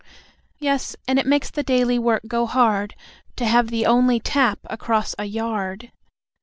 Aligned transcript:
Yes, 0.57 0.95
and 1.07 1.19
it 1.19 1.27
makes 1.27 1.51
the 1.51 1.61
daily 1.61 1.99
work 1.99 2.23
go 2.27 2.47
hard 2.47 2.95
To 3.35 3.45
have 3.45 3.67
the 3.67 3.85
only 3.85 4.19
tap 4.19 4.57
across 4.67 5.13
a 5.19 5.25
yard. 5.25 5.91